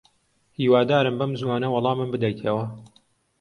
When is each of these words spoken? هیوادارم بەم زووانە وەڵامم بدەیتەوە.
هیوادارم 0.57 1.15
بەم 1.19 1.31
زووانە 1.39 1.67
وەڵامم 1.69 2.09
بدەیتەوە. 2.11 2.65